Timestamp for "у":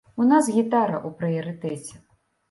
0.23-0.25